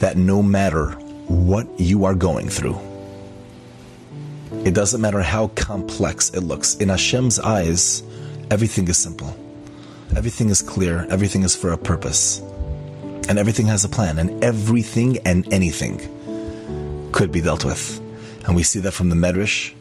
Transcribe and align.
that 0.00 0.16
no 0.16 0.42
matter 0.42 0.90
what 1.28 1.66
you 1.78 2.04
are 2.04 2.14
going 2.14 2.48
through, 2.48 2.78
it 4.64 4.74
doesn't 4.74 5.00
matter 5.00 5.22
how 5.22 5.48
complex 5.48 6.30
it 6.30 6.40
looks. 6.40 6.74
In 6.76 6.88
Hashem's 6.88 7.38
eyes, 7.38 8.02
everything 8.50 8.88
is 8.88 8.98
simple. 8.98 9.34
Everything 10.16 10.50
is 10.50 10.60
clear. 10.60 11.06
Everything 11.08 11.44
is 11.44 11.54
for 11.54 11.70
a 11.70 11.78
purpose. 11.78 12.40
And 13.28 13.38
everything 13.38 13.66
has 13.66 13.84
a 13.84 13.88
plan. 13.88 14.18
And 14.18 14.42
everything 14.42 15.18
and 15.18 15.50
anything 15.52 16.00
could 17.12 17.30
be 17.30 17.40
dealt 17.40 17.64
with. 17.64 18.00
And 18.46 18.56
we 18.56 18.64
see 18.64 18.80
that 18.80 18.92
from 18.92 19.08
the 19.08 19.14
Medrash. 19.14 19.72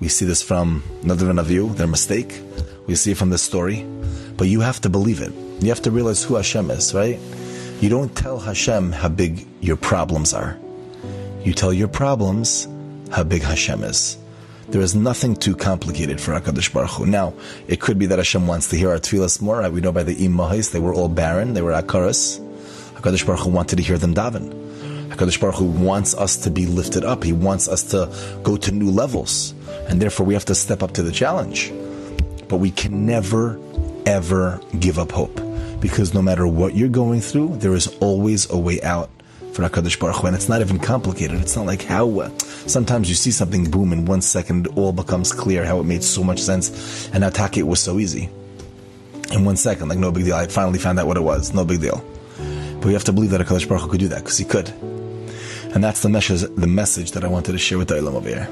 We 0.00 0.08
see 0.08 0.26
this 0.26 0.42
from 0.42 0.82
Nadav 1.02 1.30
and 1.30 1.38
Avihu, 1.38 1.74
their 1.76 1.86
mistake. 1.86 2.40
We 2.86 2.96
see 2.96 3.12
it 3.12 3.16
from 3.16 3.30
this 3.30 3.42
story. 3.42 3.86
But 4.36 4.48
you 4.48 4.60
have 4.60 4.80
to 4.80 4.88
believe 4.88 5.20
it. 5.20 5.32
You 5.62 5.68
have 5.68 5.82
to 5.82 5.90
realize 5.90 6.24
who 6.24 6.34
Hashem 6.34 6.70
is, 6.70 6.92
right? 6.92 7.18
You 7.80 7.90
don't 7.90 8.16
tell 8.16 8.38
Hashem 8.38 8.92
how 8.92 9.10
big 9.10 9.46
your 9.60 9.76
problems 9.76 10.32
are. 10.32 10.58
You 11.44 11.52
tell 11.52 11.74
your 11.74 11.88
problems 11.88 12.66
how 13.12 13.22
big 13.22 13.42
Hashem 13.42 13.84
is. 13.84 14.16
There 14.68 14.80
is 14.80 14.94
nothing 14.94 15.36
too 15.36 15.54
complicated 15.54 16.18
for 16.18 16.32
HaKadosh 16.32 16.72
Baruch 16.72 16.92
Hu. 16.92 17.04
Now, 17.04 17.34
it 17.68 17.82
could 17.82 17.98
be 17.98 18.06
that 18.06 18.18
Hashem 18.18 18.46
wants 18.46 18.68
to 18.70 18.76
hear 18.76 18.88
our 18.88 18.96
tefillas 18.96 19.42
more. 19.42 19.68
We 19.68 19.82
know 19.82 19.92
by 19.92 20.04
the 20.04 20.14
Imahos, 20.14 20.72
they 20.72 20.80
were 20.80 20.94
all 20.94 21.10
barren, 21.10 21.52
they 21.52 21.60
were 21.60 21.72
akaras. 21.72 22.40
HaKadosh 22.94 23.26
Baruch 23.26 23.40
Hu 23.40 23.50
wanted 23.50 23.76
to 23.76 23.82
hear 23.82 23.98
them 23.98 24.14
daven. 24.14 24.50
HaKadosh 25.10 25.38
Baruch 25.38 25.56
Hu 25.56 25.66
wants 25.66 26.14
us 26.14 26.38
to 26.38 26.50
be 26.50 26.64
lifted 26.64 27.04
up. 27.04 27.24
He 27.24 27.34
wants 27.34 27.68
us 27.68 27.82
to 27.90 28.10
go 28.42 28.56
to 28.56 28.72
new 28.72 28.90
levels. 28.90 29.52
And 29.90 30.00
therefore, 30.00 30.24
we 30.24 30.32
have 30.32 30.46
to 30.46 30.54
step 30.54 30.82
up 30.82 30.92
to 30.92 31.02
the 31.02 31.12
challenge. 31.12 31.74
But 32.48 32.56
we 32.56 32.70
can 32.70 33.04
never, 33.04 33.60
ever 34.06 34.62
give 34.80 34.98
up 34.98 35.12
hope. 35.12 35.45
Because 35.86 36.12
no 36.12 36.20
matter 36.20 36.48
what 36.48 36.74
you're 36.74 36.88
going 36.88 37.20
through, 37.20 37.58
there 37.58 37.72
is 37.72 37.86
always 38.00 38.50
a 38.50 38.58
way 38.58 38.82
out 38.82 39.08
for 39.52 39.62
HaKadosh 39.62 40.00
Baruch 40.00 40.16
Hu. 40.16 40.26
And 40.26 40.34
it's 40.34 40.48
not 40.48 40.60
even 40.60 40.80
complicated. 40.80 41.40
It's 41.40 41.54
not 41.54 41.64
like 41.64 41.82
how, 41.82 42.10
uh, 42.18 42.28
sometimes 42.66 43.08
you 43.08 43.14
see 43.14 43.30
something 43.30 43.70
boom 43.70 43.92
in 43.92 44.04
one 44.04 44.20
second, 44.20 44.66
it 44.66 44.76
all 44.76 44.92
becomes 44.92 45.32
clear 45.32 45.64
how 45.64 45.78
it 45.78 45.84
made 45.84 46.02
so 46.02 46.24
much 46.24 46.40
sense. 46.40 47.08
And 47.12 47.22
attack 47.22 47.56
it 47.56 47.62
was 47.62 47.78
so 47.78 48.00
easy. 48.00 48.28
In 49.30 49.44
one 49.44 49.56
second, 49.56 49.88
like 49.88 49.98
no 49.98 50.10
big 50.10 50.24
deal. 50.24 50.34
I 50.34 50.48
finally 50.48 50.80
found 50.80 50.98
out 50.98 51.06
what 51.06 51.16
it 51.16 51.22
was. 51.22 51.54
No 51.54 51.64
big 51.64 51.80
deal. 51.80 52.04
But 52.74 52.86
we 52.86 52.92
have 52.94 53.04
to 53.04 53.12
believe 53.12 53.30
that 53.30 53.40
HaKadosh 53.42 53.68
Baruch 53.68 53.84
Hu 53.84 53.90
could 53.90 54.00
do 54.00 54.08
that, 54.08 54.24
because 54.24 54.38
he 54.38 54.44
could. 54.44 54.68
And 55.72 55.84
that's 55.84 56.02
the 56.02 56.08
message, 56.08 56.42
the 56.56 56.66
message 56.66 57.12
that 57.12 57.22
I 57.22 57.28
wanted 57.28 57.52
to 57.52 57.58
share 57.58 57.78
with 57.78 57.86
the 57.86 57.94
Olam 57.94 58.14
over 58.14 58.28
here. 58.28 58.48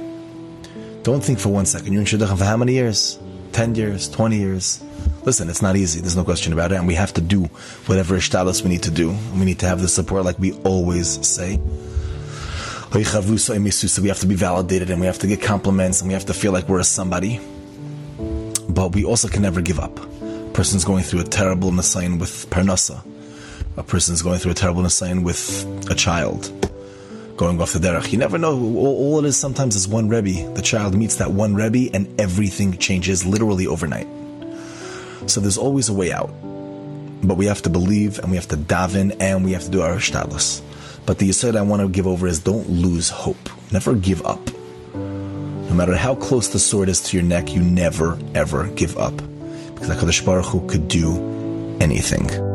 Don't 1.03 1.25
think 1.25 1.41
for 1.41 1.49
one 1.49 1.67
second. 1.67 1.93
You're 1.93 2.03
in 2.03 2.07
Shidduchim 2.07 2.39
for 2.39 2.45
how 2.45 2.57
many 2.57 2.75
years? 2.75 3.19
10 3.55 3.77
years, 3.77 4.09
20 4.11 4.37
years. 4.37 4.83
Listen, 5.23 5.49
it's 5.49 5.63
not 5.63 5.77
easy. 5.77 6.01
There's 6.01 6.17
no 6.17 6.25
question 6.25 6.53
about 6.53 6.73
it. 6.73 6.75
And 6.75 6.89
we 6.89 6.95
have 6.95 7.13
to 7.15 7.21
do 7.21 7.45
whatever 7.87 8.17
hishtadlus 8.17 8.63
we 8.63 8.69
need 8.69 8.83
to 8.83 8.91
do. 8.91 9.11
We 9.33 9.45
need 9.45 9.61
to 9.61 9.67
have 9.67 9.81
the 9.81 9.87
support 9.87 10.25
like 10.25 10.39
we 10.41 10.53
always 10.65 11.25
say. 11.27 11.61
So 12.93 12.99
We 12.99 14.09
have 14.09 14.19
to 14.21 14.27
be 14.27 14.35
validated 14.35 14.91
and 14.91 15.01
we 15.01 15.07
have 15.07 15.21
to 15.21 15.29
get 15.29 15.41
compliments 15.41 16.01
and 16.01 16.09
we 16.09 16.15
have 16.15 16.27
to 16.27 16.35
feel 16.35 16.53
like 16.53 16.69
we're 16.69 16.81
a 16.81 16.85
somebody. 16.85 17.41
But 18.69 18.95
we 18.95 19.05
also 19.05 19.29
can 19.29 19.43
never 19.43 19.61
give 19.61 19.79
up. 19.79 19.99
A 20.01 20.51
person's 20.53 20.85
going 20.85 21.05
through 21.05 21.21
a 21.21 21.25
terrible 21.25 21.71
nisayon 21.71 22.19
with 22.19 22.51
parnasa. 22.51 23.05
A 23.77 23.85
person's 23.85 24.21
going 24.21 24.41
through 24.41 24.53
a 24.53 24.55
terrible 24.55 24.83
nisayon 24.83 25.23
with 25.23 25.65
a 25.91 25.95
child 25.95 26.51
going 27.37 27.61
off 27.61 27.73
the 27.73 27.79
derech. 27.79 28.13
You 28.13 28.19
never 28.19 28.39
know. 28.39 28.53
All, 28.53 28.87
all, 28.87 29.19
it 29.19 29.25
is 29.27 29.37
sometimes 29.37 29.77
is 29.77 29.89
one 29.89 30.09
Rebbe. 30.09 30.53
The 30.55 30.63
child 30.63 30.95
meets 30.95 31.17
that 31.17 31.33
one 31.33 31.55
Rebbe 31.55 31.95
and 31.95 32.21
everything 32.21 32.77
changes 32.79 33.27
literally 33.27 33.67
overnight. 33.67 34.07
So 35.27 35.41
there's 35.41 35.59
always 35.59 35.89
a 35.89 35.95
way 35.95 36.13
out. 36.13 36.31
But 37.23 37.37
we 37.37 37.47
have 37.47 37.63
to 37.63 37.71
believe 37.71 38.19
and 38.19 38.31
we 38.31 38.37
have 38.37 38.49
to 38.49 38.57
daven 38.57 39.17
and 39.21 39.45
we 39.45 39.53
have 39.53 39.65
to 39.65 39.71
do 39.71 39.83
our 39.83 39.97
shtadlus. 39.97 40.61
But 41.07 41.19
the 41.19 41.29
yisod 41.29 41.57
I 41.57 41.63
want 41.63 41.83
to 41.83 41.89
give 41.89 42.07
over 42.07 42.27
is 42.27 42.39
don't 42.39 42.69
lose 42.69 43.11
hope. 43.11 43.51
Never 43.73 43.95
give 43.95 44.25
up. 44.25 44.41
No 44.95 45.75
matter 45.75 45.97
how 45.97 46.15
close 46.15 46.49
the 46.49 46.59
sword 46.59 46.89
is 46.89 47.01
to 47.03 47.17
your 47.17 47.25
neck, 47.25 47.53
you 47.53 47.61
never 47.61 48.19
ever 48.35 48.69
give 48.69 48.97
up. 48.97 49.17
Because 49.75 49.91
HaKadosh 49.91 50.25
Baruch 50.25 50.47
Hu 50.47 50.67
could 50.69 50.89
do 50.89 51.77
anything. 51.81 52.54